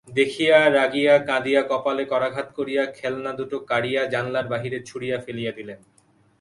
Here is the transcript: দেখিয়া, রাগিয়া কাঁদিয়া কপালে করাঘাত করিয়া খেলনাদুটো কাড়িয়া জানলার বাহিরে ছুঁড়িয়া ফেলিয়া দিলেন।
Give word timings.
দেখিয়া, 0.07 0.57
রাগিয়া 0.69 1.15
কাঁদিয়া 1.19 1.61
কপালে 1.61 2.03
করাঘাত 2.05 2.47
করিয়া 2.55 2.83
খেলনাদুটো 2.91 3.57
কাড়িয়া 3.65 4.01
জানলার 4.05 4.45
বাহিরে 4.47 4.79
ছুঁড়িয়া 4.79 5.17
ফেলিয়া 5.19 5.51
দিলেন। 5.51 5.79